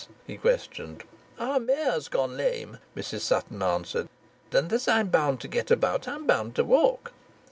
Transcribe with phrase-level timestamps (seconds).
[0.25, 1.03] he questioned.
[1.37, 4.09] "Our mare's gone lame," Mrs Sutton answered,
[4.51, 7.13] "and as I'm bound to get about I'm bound to walk."